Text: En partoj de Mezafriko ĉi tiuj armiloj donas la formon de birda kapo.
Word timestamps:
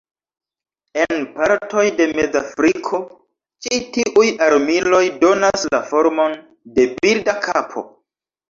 En 1.01 1.19
partoj 1.33 1.83
de 1.99 2.07
Mezafriko 2.19 3.01
ĉi 3.67 3.79
tiuj 3.99 4.25
armiloj 4.49 5.03
donas 5.27 5.67
la 5.77 5.83
formon 5.93 6.37
de 6.81 6.89
birda 6.97 7.41
kapo. 7.49 7.87